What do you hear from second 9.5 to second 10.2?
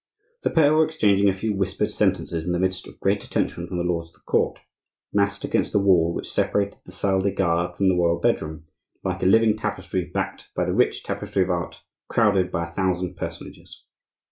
tapestry